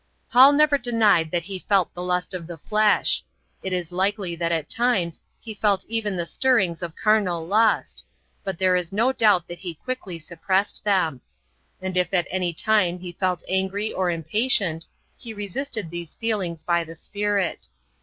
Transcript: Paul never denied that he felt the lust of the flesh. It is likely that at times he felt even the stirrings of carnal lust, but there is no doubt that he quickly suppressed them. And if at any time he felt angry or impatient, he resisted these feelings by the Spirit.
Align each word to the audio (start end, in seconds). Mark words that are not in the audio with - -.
Paul 0.31 0.53
never 0.53 0.79
denied 0.79 1.29
that 1.29 1.43
he 1.43 1.59
felt 1.59 1.93
the 1.93 2.01
lust 2.01 2.33
of 2.33 2.47
the 2.47 2.57
flesh. 2.57 3.23
It 3.61 3.71
is 3.71 3.91
likely 3.91 4.35
that 4.35 4.51
at 4.51 4.67
times 4.67 5.21
he 5.39 5.53
felt 5.53 5.85
even 5.87 6.15
the 6.15 6.25
stirrings 6.25 6.81
of 6.81 6.95
carnal 6.95 7.45
lust, 7.45 8.03
but 8.43 8.57
there 8.57 8.75
is 8.75 8.91
no 8.91 9.13
doubt 9.13 9.47
that 9.47 9.59
he 9.59 9.75
quickly 9.75 10.17
suppressed 10.17 10.83
them. 10.83 11.21
And 11.83 11.95
if 11.95 12.15
at 12.15 12.25
any 12.31 12.51
time 12.51 12.97
he 12.97 13.11
felt 13.11 13.43
angry 13.47 13.93
or 13.93 14.09
impatient, 14.09 14.87
he 15.17 15.35
resisted 15.35 15.91
these 15.91 16.15
feelings 16.15 16.63
by 16.63 16.83
the 16.83 16.95
Spirit. 16.95 17.67